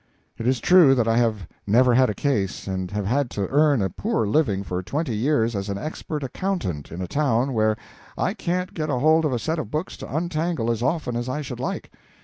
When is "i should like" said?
11.29-11.91